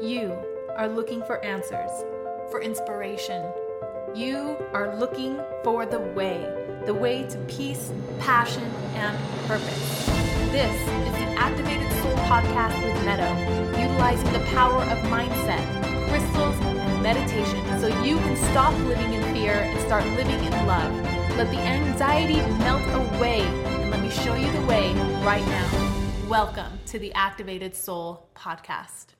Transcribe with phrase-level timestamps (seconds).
[0.00, 0.32] You
[0.76, 1.90] are looking for answers,
[2.52, 3.44] for inspiration.
[4.14, 6.38] You are looking for the way,
[6.86, 8.62] the way to peace, passion,
[8.94, 10.06] and purpose.
[10.52, 13.34] This is the Activated Soul Podcast with Meadow,
[13.76, 15.66] utilizing the power of mindset,
[16.08, 20.92] crystals, and meditation so you can stop living in fear and start living in love.
[21.36, 22.82] Let the anxiety melt
[23.16, 24.94] away and let me show you the way
[25.24, 26.28] right now.
[26.28, 29.17] Welcome to the Activated Soul Podcast.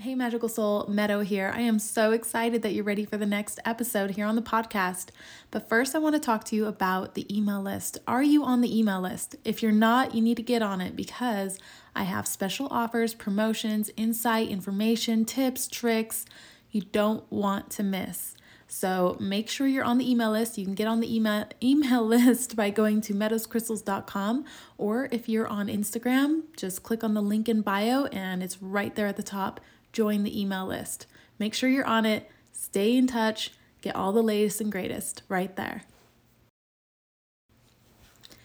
[0.00, 1.50] Hey, Magical Soul, Meadow here.
[1.52, 5.08] I am so excited that you're ready for the next episode here on the podcast.
[5.50, 7.98] But first, I want to talk to you about the email list.
[8.06, 9.34] Are you on the email list?
[9.44, 11.58] If you're not, you need to get on it because
[11.96, 16.26] I have special offers, promotions, insight, information, tips, tricks
[16.70, 18.36] you don't want to miss.
[18.68, 20.58] So make sure you're on the email list.
[20.58, 24.44] You can get on the email email list by going to meadowscrystals.com
[24.76, 28.94] or if you're on Instagram, just click on the link in bio and it's right
[28.94, 29.60] there at the top
[29.98, 31.08] join the email list.
[31.40, 33.50] Make sure you're on it, stay in touch,
[33.82, 35.82] get all the latest and greatest right there.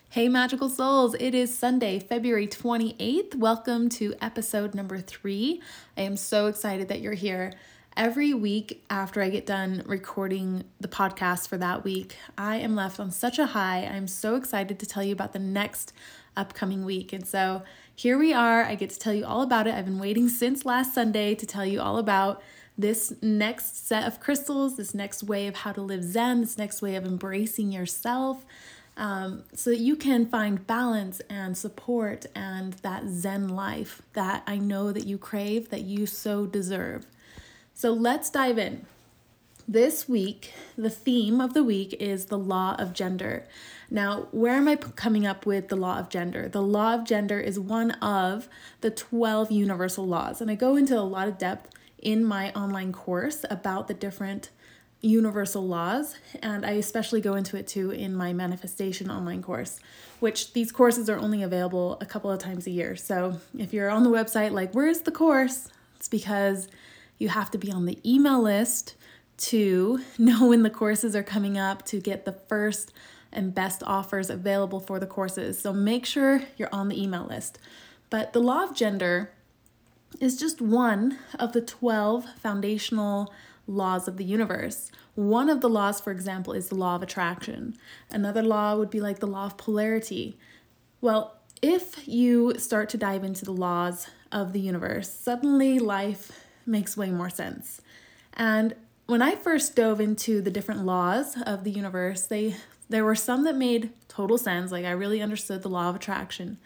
[0.09, 3.36] Hey, magical souls, it is Sunday, February 28th.
[3.36, 5.62] Welcome to episode number three.
[5.96, 7.54] I am so excited that you're here.
[7.96, 13.00] Every week after I get done recording the podcast for that week, I am left
[13.00, 13.86] on such a high.
[13.86, 15.94] I'm so excited to tell you about the next
[16.36, 17.14] upcoming week.
[17.14, 17.62] And so
[17.96, 18.64] here we are.
[18.64, 19.76] I get to tell you all about it.
[19.76, 22.42] I've been waiting since last Sunday to tell you all about
[22.78, 26.82] this next set of crystals, this next way of how to live Zen, this next
[26.82, 28.46] way of embracing yourself.
[28.96, 34.58] Um, so that you can find balance and support and that Zen life that I
[34.58, 37.08] know that you crave, that you so deserve.
[37.74, 38.86] So let's dive in.
[39.67, 43.47] This week, the theme of the week is the law of gender.
[43.89, 46.50] Now, where am I coming up with the law of gender?
[46.50, 48.50] The law of gender is one of
[48.81, 52.91] the 12 universal laws, and I go into a lot of depth in my online
[52.91, 54.50] course about the different
[55.00, 59.79] universal laws, and I especially go into it too in my manifestation online course,
[60.19, 62.97] which these courses are only available a couple of times a year.
[62.97, 65.69] So if you're on the website, like, where's the course?
[65.96, 66.68] It's because
[67.18, 68.96] you have to be on the email list
[69.38, 72.94] to know when the courses are coming up to get the first
[73.32, 75.60] and best offers available for the courses.
[75.60, 77.58] So make sure you're on the email list.
[78.10, 79.32] But the law of gender
[80.20, 83.34] is just one of the 12 foundational
[83.66, 84.92] laws of the universe.
[85.16, 87.76] One of the laws, for example, is the law of attraction.
[88.12, 90.38] Another law would be like the law of polarity.
[91.02, 96.98] Well, if you start to dive into the laws of the universe, suddenly life makes
[96.98, 97.82] way more sense.
[98.34, 102.56] And when I first dove into the different laws of the universe, they
[102.90, 106.58] there were some that made total sense, like I really understood the law of attraction.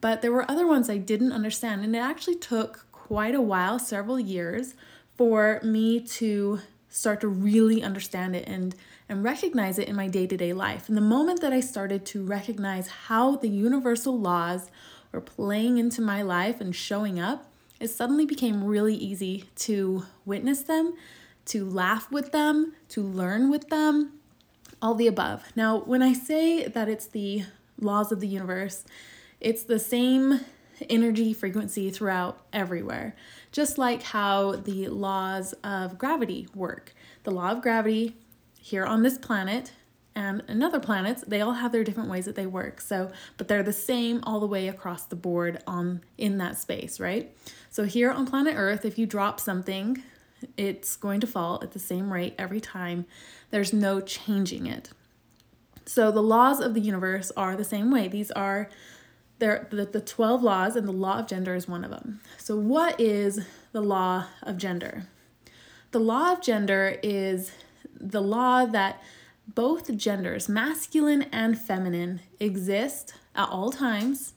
[0.00, 3.78] But there were other ones I didn't understand, and it actually took quite a while,
[3.78, 4.74] several years,
[5.16, 8.74] for me to start to really understand it and
[9.08, 10.88] and recognize it in my day-to-day life.
[10.88, 14.70] And the moment that I started to recognize how the universal laws
[15.10, 20.62] were playing into my life and showing up, it suddenly became really easy to witness
[20.62, 20.94] them
[21.46, 24.12] to laugh with them, to learn with them,
[24.80, 25.44] all the above.
[25.56, 27.44] Now, when I say that it's the
[27.78, 28.84] laws of the universe,
[29.40, 30.40] it's the same
[30.88, 33.14] energy frequency throughout everywhere,
[33.50, 36.94] just like how the laws of gravity work.
[37.24, 38.16] The law of gravity
[38.60, 39.72] here on this planet
[40.14, 43.62] and another planets they all have their different ways that they work so but they're
[43.62, 47.34] the same all the way across the board on in that space right
[47.70, 50.02] so here on planet earth if you drop something
[50.56, 53.06] it's going to fall at the same rate every time.
[53.50, 54.90] There's no changing it.
[55.86, 58.08] So the laws of the universe are the same way.
[58.08, 58.68] These are
[59.38, 62.20] there the, the 12 laws and the law of gender is one of them.
[62.38, 65.04] So what is the law of gender?
[65.90, 67.52] The law of gender is
[67.94, 69.02] the law that
[69.46, 74.34] both genders, masculine and feminine, exist at all times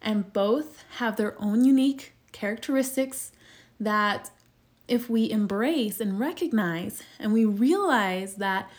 [0.00, 3.32] and both have their own unique characteristics
[3.78, 4.30] that
[4.88, 8.70] if we embrace and recognize and we realize that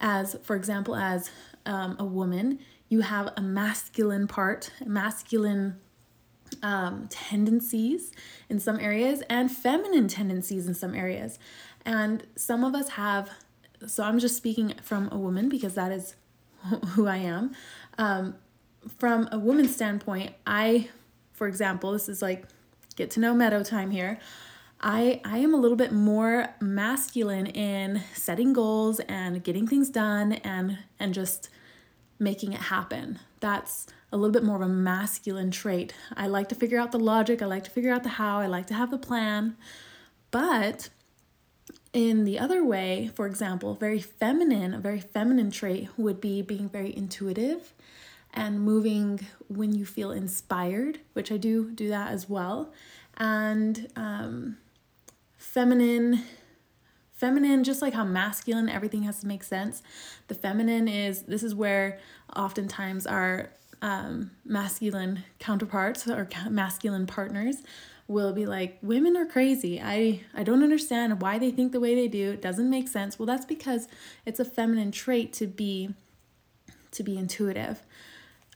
[0.00, 1.30] as for example as
[1.66, 5.78] um, a woman you have a masculine part masculine
[6.62, 8.12] um, tendencies
[8.48, 11.38] in some areas and feminine tendencies in some areas.
[11.84, 13.30] And some of us have
[13.86, 16.16] so i'm just speaking from a woman because that is
[16.88, 17.54] who i am.
[17.96, 18.34] Um,
[18.98, 20.88] from a woman's standpoint i
[21.32, 22.46] for example this is like
[22.96, 24.18] get to know meadow time here
[24.80, 30.34] I, I am a little bit more masculine in setting goals and getting things done
[30.34, 31.50] and and just
[32.18, 33.18] making it happen.
[33.40, 35.94] That's a little bit more of a masculine trait.
[36.16, 38.46] I like to figure out the logic, I like to figure out the how, I
[38.46, 39.56] like to have the plan.
[40.30, 40.88] But
[41.92, 46.68] in the other way, for example, very feminine, a very feminine trait would be being
[46.68, 47.74] very intuitive
[48.34, 52.72] and moving when you feel inspired, which I do do that as well.
[53.16, 54.58] And um,
[55.52, 56.22] feminine,
[57.14, 59.82] feminine, just like how masculine, everything has to make sense.
[60.28, 61.98] The feminine is this is where
[62.36, 63.50] oftentimes our
[63.80, 67.62] um, masculine counterparts or masculine partners
[68.08, 69.80] will be like women are crazy.
[69.82, 72.32] I i don't understand why they think the way they do.
[72.32, 73.18] It doesn't make sense.
[73.18, 73.88] Well that's because
[74.26, 75.94] it's a feminine trait to be
[76.90, 77.82] to be intuitive.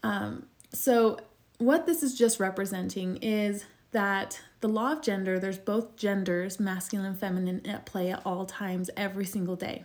[0.02, 1.18] Um, so
[1.58, 7.06] what this is just representing is that the law of gender there's both genders masculine
[7.06, 9.84] and feminine at play at all times every single day.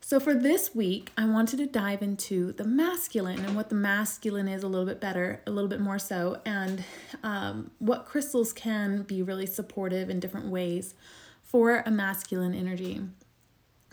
[0.00, 4.48] So, for this week, I wanted to dive into the masculine and what the masculine
[4.48, 6.84] is a little bit better, a little bit more so, and
[7.22, 10.94] um, what crystals can be really supportive in different ways
[11.42, 13.00] for a masculine energy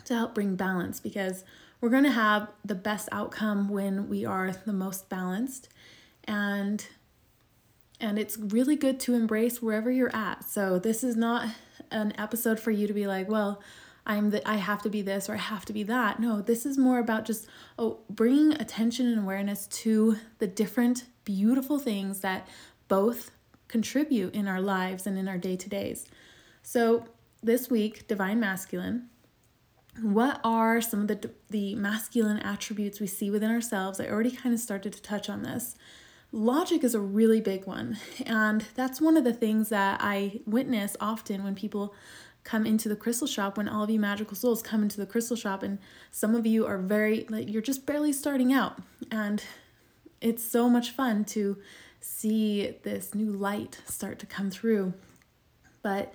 [0.04, 1.44] to help bring balance because
[1.80, 5.70] we're going to have the best outcome when we are the most balanced
[6.24, 6.86] and
[8.02, 11.48] and it's really good to embrace wherever you're at so this is not
[11.90, 13.62] an episode for you to be like well
[14.04, 16.18] I'm that I have to be this or I have to be that.
[16.18, 17.46] No, this is more about just
[17.78, 22.48] oh bringing attention and awareness to the different beautiful things that
[22.88, 23.30] both
[23.68, 26.06] contribute in our lives and in our day-to-days.
[26.62, 27.06] So,
[27.44, 29.08] this week, divine masculine,
[30.00, 34.00] what are some of the the masculine attributes we see within ourselves?
[34.00, 35.76] I already kind of started to touch on this.
[36.34, 40.96] Logic is a really big one, and that's one of the things that I witness
[40.98, 41.94] often when people
[42.44, 45.36] come into the crystal shop when all of you magical souls come into the crystal
[45.36, 45.78] shop and
[46.10, 48.78] some of you are very like you're just barely starting out
[49.10, 49.44] and
[50.20, 51.56] it's so much fun to
[52.00, 54.92] see this new light start to come through.
[55.82, 56.14] But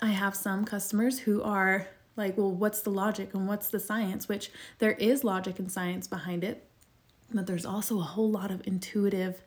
[0.00, 1.86] i have some customers who are
[2.16, 4.28] like well what's the logic and what's the science?
[4.28, 6.66] Which there is logic and science behind it
[7.32, 9.42] but there's also a whole lot of intuitive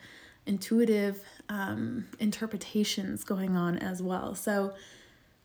[0.46, 4.74] intuitive um, interpretations going on as well so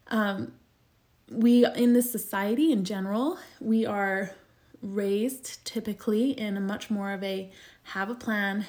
[0.09, 0.53] um,
[1.33, 4.31] we, in this society in general, we are
[4.83, 7.51] raised typically in a much more of a
[7.85, 8.67] have a plan,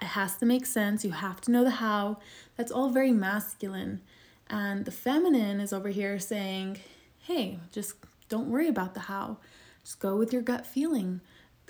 [0.00, 2.18] it has to make sense, you have to know the how.
[2.56, 4.00] That's all very masculine.
[4.48, 6.78] And the feminine is over here saying,
[7.20, 7.94] hey, just
[8.28, 9.38] don't worry about the how.
[9.84, 11.20] Just go with your gut feeling.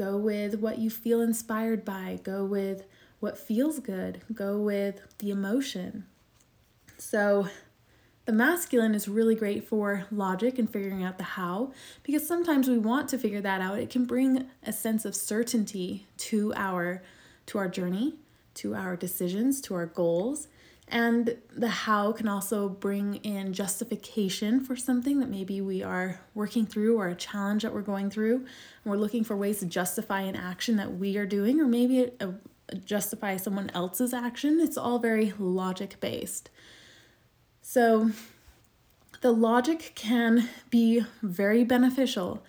[0.00, 2.20] Go with what you feel inspired by.
[2.23, 2.87] Go with
[3.19, 4.23] what feels good.
[4.32, 6.06] Go with the emotion.
[6.97, 7.49] So,
[8.25, 12.79] the masculine is really great for logic and figuring out the how because sometimes we
[12.79, 13.79] want to figure that out.
[13.79, 17.02] It can bring a sense of certainty to our
[17.44, 18.14] to our journey,
[18.55, 20.49] to our decisions, to our goals.
[20.90, 26.66] And the how can also bring in justification for something that maybe we are working
[26.66, 28.37] through or a challenge that we're going through.
[28.37, 28.46] And
[28.84, 32.10] we're looking for ways to justify an action that we are doing or maybe a,
[32.20, 34.58] a, justify someone else's action.
[34.58, 36.50] It's all very logic based.
[37.62, 38.10] So
[39.20, 42.42] the logic can be very beneficial,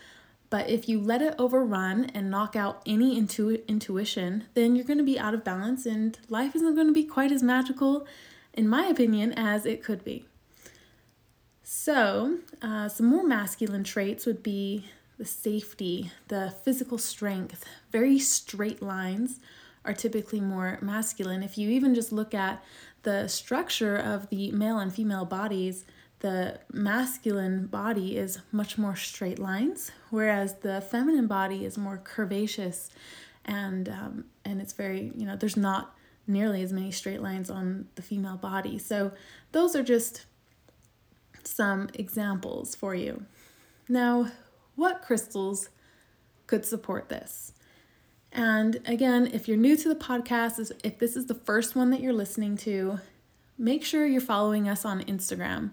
[0.51, 4.98] but if you let it overrun and knock out any intu- intuition, then you're going
[5.00, 8.06] to be out of balance and life isn't going to be quite as magical,
[8.53, 10.25] in my opinion, as it could be.
[11.63, 14.86] So, uh, some more masculine traits would be
[15.17, 19.39] the safety, the physical strength, very straight lines
[19.86, 21.43] are typically more masculine.
[21.43, 22.62] If you even just look at
[23.03, 25.86] the structure of the male and female bodies,
[26.21, 32.89] the masculine body is much more straight lines, whereas the feminine body is more curvaceous,
[33.43, 35.95] and um, and it's very you know there's not
[36.27, 38.77] nearly as many straight lines on the female body.
[38.77, 39.11] So
[39.51, 40.25] those are just
[41.43, 43.25] some examples for you.
[43.89, 44.27] Now,
[44.75, 45.69] what crystals
[46.47, 47.53] could support this?
[48.31, 51.99] And again, if you're new to the podcast, if this is the first one that
[51.99, 52.99] you're listening to,
[53.57, 55.71] make sure you're following us on Instagram.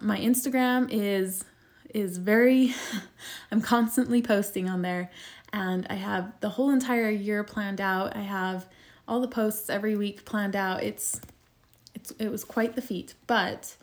[0.00, 1.44] My Instagram is
[1.92, 2.74] is very
[3.50, 5.10] I'm constantly posting on there
[5.52, 8.16] and I have the whole entire year planned out.
[8.16, 8.66] I have
[9.06, 10.82] all the posts every week planned out.
[10.82, 11.20] It's
[11.94, 13.76] it's it was quite the feat, but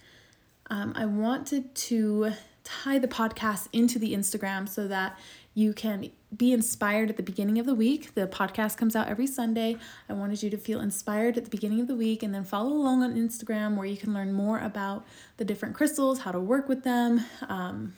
[0.69, 2.31] um, I wanted to
[2.63, 5.17] tie the podcast into the Instagram so that
[5.53, 8.13] you can be inspired at the beginning of the week.
[8.13, 9.77] The podcast comes out every Sunday.
[10.07, 12.71] I wanted you to feel inspired at the beginning of the week and then follow
[12.71, 15.05] along on Instagram where you can learn more about
[15.37, 17.93] the different crystals, how to work with them, um,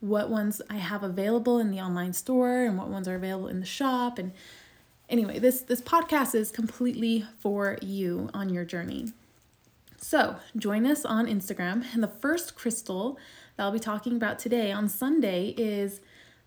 [0.00, 3.60] what ones I have available in the online store, and what ones are available in
[3.60, 4.18] the shop.
[4.18, 4.32] And
[5.08, 9.12] anyway, this this podcast is completely for you on your journey.
[9.98, 11.84] So join us on Instagram.
[11.94, 13.18] And the first crystal
[13.56, 16.00] that I'll be talking about today on Sunday is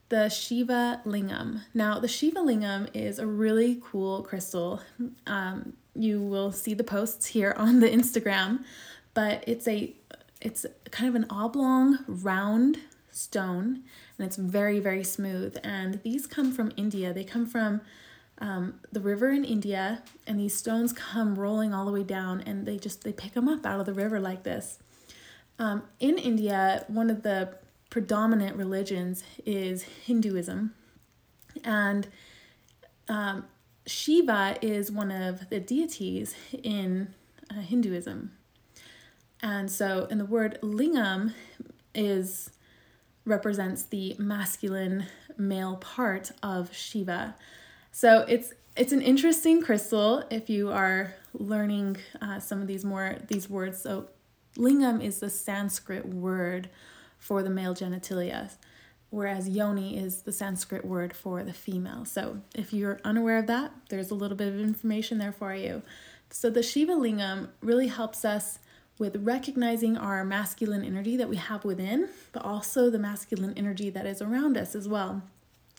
[0.10, 1.62] the Shiva Lingam.
[1.74, 4.82] Now, the Shiva Lingam is a really cool crystal.
[5.26, 8.64] Um, you will see the posts here on the Instagram,
[9.14, 9.94] but it's a
[10.42, 12.78] it's kind of an oblong round
[13.10, 13.82] stone
[14.18, 17.14] and it's very very smooth and these come from India.
[17.14, 17.82] They come from
[18.40, 22.66] um, the river in India and these stones come rolling all the way down and
[22.66, 24.80] they just they pick them up out of the river like this.
[25.58, 27.56] Um, in India, one of the
[27.96, 30.74] predominant religions is Hinduism,
[31.64, 32.06] and
[33.08, 33.46] um,
[33.88, 37.14] Shiva is one of the deities in
[37.50, 38.34] uh, Hinduism.
[39.42, 41.36] And so, and the word lingam
[41.94, 42.50] is
[43.24, 45.06] represents the masculine
[45.38, 47.38] male part of Shiva.
[47.94, 53.16] So it's it's an interesting crystal if you are learning uh, some of these more
[53.30, 53.82] these words.
[53.82, 54.10] So
[54.58, 56.70] lingam is the Sanskrit word
[57.25, 58.51] for the male genitalia,
[59.10, 62.05] whereas yoni is the Sanskrit word for the female.
[62.05, 65.82] So if you're unaware of that, there's a little bit of information there for you.
[66.29, 68.60] So the Shiva Lingam really helps us
[69.00, 74.05] with recognizing our masculine energy that we have within, but also the masculine energy that
[74.05, 75.24] is around us as well.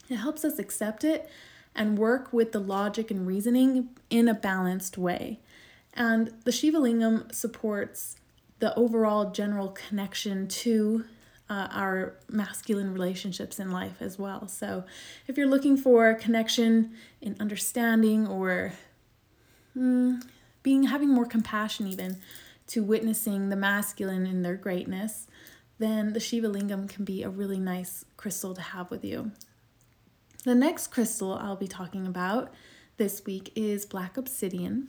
[0.08, 1.30] It helps us accept it
[1.76, 5.38] and work with the logic and reasoning in a balanced way.
[5.94, 8.16] And the Shiva Lingam supports
[8.58, 11.04] the overall general connection to
[11.48, 14.48] uh, our masculine relationships in life as well.
[14.48, 14.84] So,
[15.26, 18.72] if you're looking for connection in understanding or
[19.76, 20.22] mm,
[20.62, 22.18] being having more compassion, even
[22.68, 25.28] to witnessing the masculine in their greatness,
[25.78, 29.32] then the Shiva Lingam can be a really nice crystal to have with you.
[30.44, 32.52] The next crystal I'll be talking about
[32.96, 34.88] this week is black obsidian.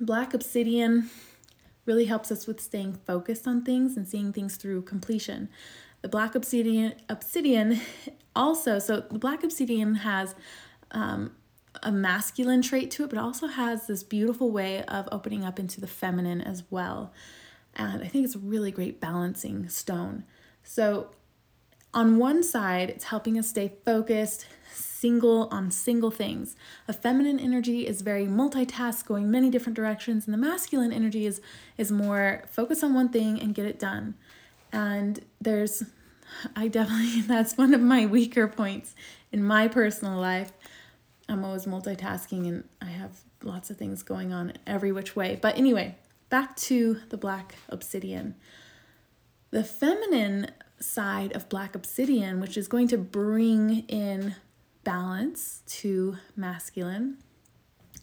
[0.00, 1.10] Black obsidian
[1.84, 5.48] really helps us with staying focused on things and seeing things through completion.
[6.02, 7.80] The black obsidian obsidian
[8.34, 10.34] also so the black obsidian has
[10.90, 11.32] um,
[11.82, 15.80] a masculine trait to it, but also has this beautiful way of opening up into
[15.80, 17.12] the feminine as well.
[17.74, 20.24] And I think it's a really great balancing stone.
[20.62, 21.10] So
[21.94, 26.56] on one side, it's helping us stay focused, single on single things.
[26.88, 31.40] A feminine energy is very multitask, going many different directions, and the masculine energy is
[31.76, 34.14] is more focus on one thing and get it done.
[34.72, 35.84] And there's
[36.56, 38.94] I definitely that's one of my weaker points
[39.30, 40.52] in my personal life.
[41.28, 45.38] I'm always multitasking and I have lots of things going on every which way.
[45.40, 45.96] But anyway,
[46.28, 48.34] back to the black obsidian.
[49.50, 50.50] The feminine
[50.80, 54.34] side of black obsidian, which is going to bring in
[54.84, 57.18] balance to masculine,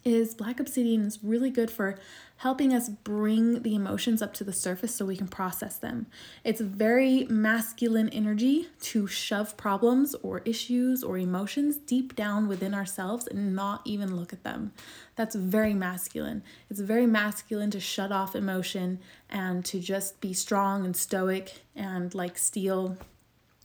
[0.06, 1.98] is black obsidian is really good for
[2.38, 6.08] helping us bring the emotions up to the surface so we can process them.
[6.46, 13.28] It's very masculine energy to shove problems or issues or emotions deep down within ourselves
[13.28, 14.72] and not even look at them.
[15.18, 16.44] That's very masculine.
[16.70, 22.16] It's very masculine to shut off emotion and to just be strong and stoic and
[22.16, 22.98] like steel,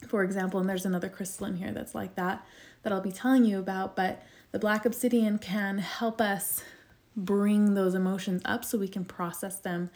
[0.09, 0.59] for example.
[0.59, 2.45] And there's another crystal in here that's like that
[2.85, 4.23] that I'll be telling you about, but
[4.53, 6.63] the black obsidian can help us
[7.17, 9.91] bring those emotions up so we can process them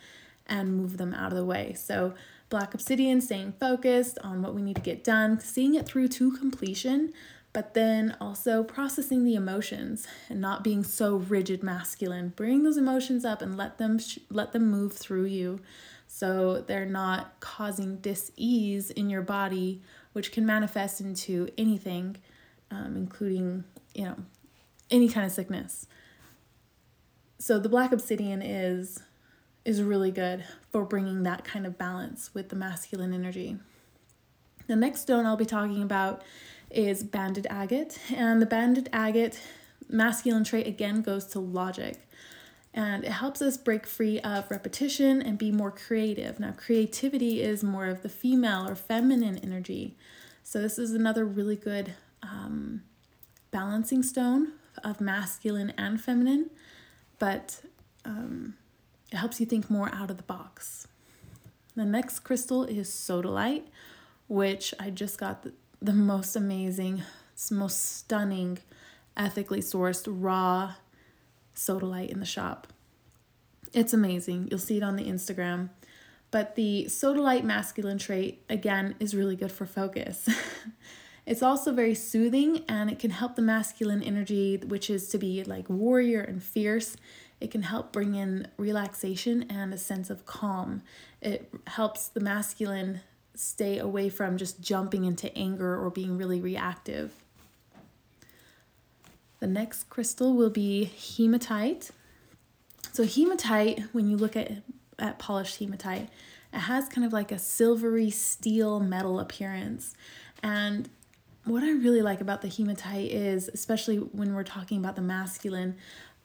[0.47, 1.75] and move them out of the way.
[1.75, 2.15] So,
[2.49, 6.33] black obsidian, staying focused on what we need to get done, seeing it through to
[6.33, 7.13] completion,
[7.53, 12.33] but then also processing the emotions and not being so rigid masculine.
[12.35, 15.61] Bring those emotions up and let them sh- let them move through you
[16.07, 19.83] so they're not causing dis-ease in your body
[20.15, 22.17] which can manifest into anything
[22.71, 24.17] um, including you know
[24.91, 25.87] any kind of sickness
[27.39, 29.01] so the black obsidian is
[29.69, 33.59] is really good for bringing that kind of balance with the masculine energy.
[34.67, 36.23] The next stone I'll be talking about
[36.71, 39.39] is banded agate, and the banded agate
[39.87, 41.99] masculine trait again goes to logic.
[42.73, 46.41] And it helps us break free of repetition and be more creative.
[46.41, 49.97] Now, creativity is more of the female or feminine energy.
[50.43, 52.83] So, this is another really good um,
[53.51, 54.53] balancing stone
[54.85, 56.51] of masculine and feminine
[57.19, 57.61] but
[58.05, 58.55] um,
[59.11, 60.87] it helps you think more out of the box.
[61.75, 63.65] The next crystal is sodalite,
[64.27, 67.03] which I just got the, the most amazing,
[67.51, 68.59] most stunning,
[69.17, 70.75] ethically sourced raw
[71.55, 72.69] sodalite in the shop.
[73.73, 74.49] It's amazing.
[74.51, 75.71] You'll see it on the Instagram.
[76.31, 80.29] But the sodalite masculine trait, again, is really good for focus.
[81.29, 85.45] It's also very soothing and it can help the masculine energy, which is to be
[85.45, 86.97] like warrior and fierce.
[87.39, 90.83] it can help bring in relaxation and a sense of calm.
[91.21, 93.03] It helps the masculine
[93.35, 97.13] stay away from just jumping into anger or being really reactive.
[99.41, 101.91] The next crystal will be hematite.
[102.91, 104.51] So hematite, when you look at,
[104.99, 106.09] at polished hematite,
[106.55, 109.95] it has kind of like a silvery steel metal appearance.
[110.43, 110.89] And
[111.45, 115.77] what I really like about the hematite is, especially when we're talking about the masculine,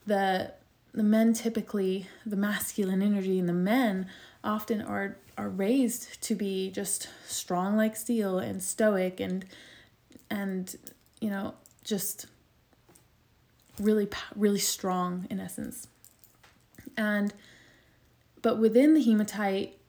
[0.05, 0.53] the
[0.93, 4.07] the men typically the masculine energy and the men
[4.43, 9.45] often are are raised to be just strong like steel and stoic and
[10.29, 10.75] and
[11.19, 12.27] you know just
[13.79, 15.87] really really strong in essence.
[16.95, 17.33] And
[18.41, 19.79] but within the hematite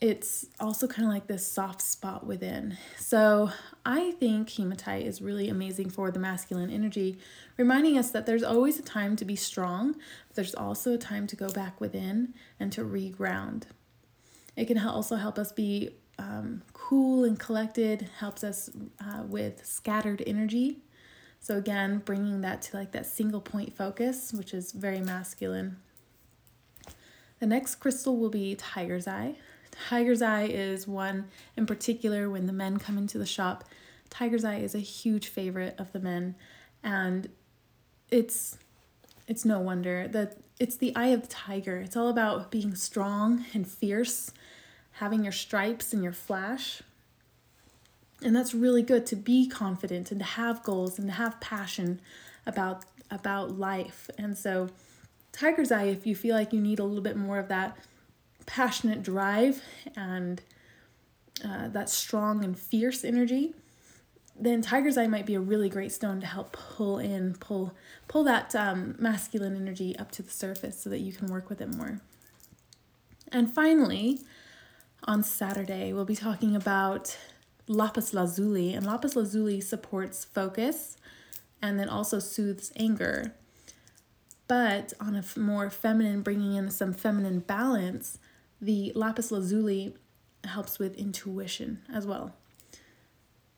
[0.00, 2.76] it's also kind of like this soft spot within.
[2.98, 3.50] So
[3.84, 7.18] I think hematite is really amazing for the masculine energy,
[7.56, 11.26] reminding us that there's always a time to be strong, but there's also a time
[11.28, 13.64] to go back within and to reground.
[14.54, 20.22] It can also help us be um, cool and collected, helps us uh, with scattered
[20.26, 20.78] energy.
[21.40, 25.76] So again, bringing that to like that single point focus, which is very masculine.
[27.38, 29.36] The next crystal will be tiger's eye.
[29.88, 33.64] Tiger's Eye is one in particular when the men come into the shop.
[34.10, 36.34] Tiger's Eye is a huge favorite of the men
[36.82, 37.28] and
[38.10, 38.58] it's
[39.26, 41.78] it's no wonder that it's the eye of the tiger.
[41.78, 44.30] It's all about being strong and fierce,
[44.92, 46.82] having your stripes and your flash.
[48.22, 52.00] And that's really good to be confident and to have goals and to have passion
[52.46, 54.08] about about life.
[54.16, 54.68] And so
[55.32, 57.76] tiger's eye if you feel like you need a little bit more of that
[58.46, 59.62] passionate drive
[59.96, 60.40] and
[61.44, 63.54] uh, that strong and fierce energy,
[64.38, 67.74] then tiger's eye might be a really great stone to help pull in, pull
[68.08, 71.60] pull that um, masculine energy up to the surface so that you can work with
[71.60, 72.00] it more.
[73.32, 74.20] And finally,
[75.04, 77.16] on Saturday, we'll be talking about
[77.66, 80.96] lapis lazuli, and lapis lazuli supports focus
[81.60, 83.34] and then also soothes anger.
[84.48, 88.18] But on a more feminine, bringing in some feminine balance,
[88.60, 89.94] the lapis lazuli
[90.44, 92.34] helps with intuition as well.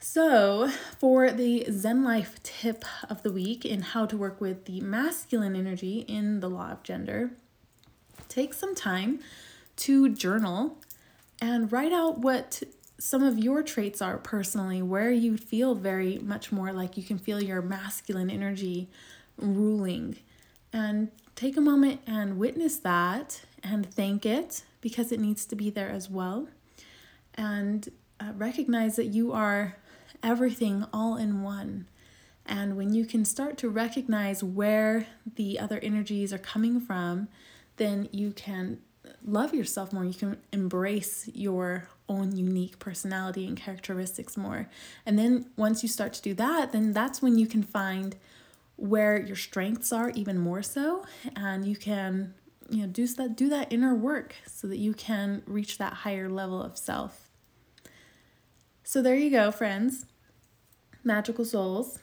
[0.01, 4.81] So, for the Zen Life tip of the week in how to work with the
[4.81, 7.33] masculine energy in the law of gender,
[8.29, 9.19] take some time
[9.77, 10.79] to journal
[11.41, 12.63] and write out what
[12.99, 17.19] some of your traits are personally, where you feel very much more like you can
[17.19, 18.89] feel your masculine energy
[19.37, 20.17] ruling.
[20.73, 25.71] And take a moment and witness that and thank it because it needs to be
[25.71, 26.49] there as well.
[27.35, 27.89] And
[28.21, 29.77] uh, recognize that you are
[30.23, 31.87] everything all in one.
[32.47, 37.29] And when you can start to recognize where the other energies are coming from,
[37.77, 38.79] then you can
[39.25, 40.05] love yourself more.
[40.05, 44.69] You can embrace your own unique personality and characteristics more.
[45.05, 48.17] And then once you start to do that, then that's when you can find
[48.77, 52.33] where your strengths are even more so and you can
[52.69, 56.29] you know do that do that inner work so that you can reach that higher
[56.29, 57.31] level of self.
[58.83, 60.07] So there you go friends.
[61.05, 62.01] Magical souls.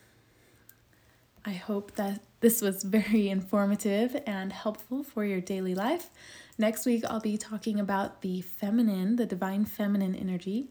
[1.44, 6.10] I hope that this was very informative and helpful for your daily life.
[6.58, 10.70] Next week i'll be talking about the feminine the divine feminine energy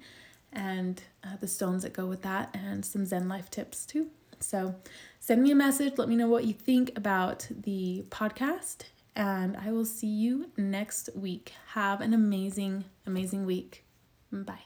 [0.53, 4.09] and uh, the stones that go with that and some zen life tips too.
[4.41, 4.75] So
[5.21, 5.95] send me a message.
[5.97, 8.85] Let me know what you think about the podcast
[9.17, 11.53] and I will see you next week.
[11.69, 13.85] Have an amazing, amazing week.
[14.33, 14.65] Bye.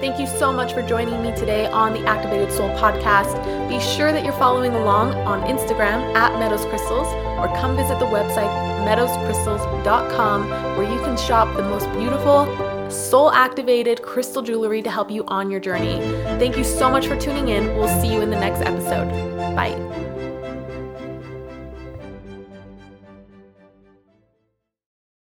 [0.00, 3.38] Thank you so much for joining me today on the Activated Soul podcast.
[3.70, 7.06] Be sure that you're following along on Instagram at Meadows Crystals
[7.38, 8.50] or come visit the website
[8.84, 12.44] meadowscrystals.com where you can shop the most beautiful,
[12.90, 15.98] soul activated crystal jewelry to help you on your journey.
[16.38, 17.74] Thank you so much for tuning in.
[17.76, 19.08] We'll see you in the next episode.
[19.56, 20.12] Bye.